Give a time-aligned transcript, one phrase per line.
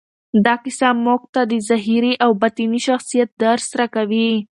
[0.45, 4.29] دا کیسه موږ ته د ظاهري او باطني شخصیت درس راکوي.